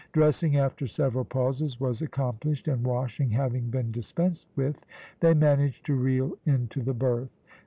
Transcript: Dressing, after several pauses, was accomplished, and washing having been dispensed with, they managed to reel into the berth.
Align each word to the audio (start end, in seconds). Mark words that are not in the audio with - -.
Dressing, 0.13 0.57
after 0.57 0.87
several 0.87 1.23
pauses, 1.23 1.79
was 1.79 2.01
accomplished, 2.01 2.67
and 2.67 2.83
washing 2.83 3.29
having 3.29 3.69
been 3.69 3.91
dispensed 3.91 4.47
with, 4.55 4.83
they 5.19 5.35
managed 5.35 5.85
to 5.85 5.93
reel 5.93 6.33
into 6.43 6.81
the 6.81 6.95
berth. 6.95 7.29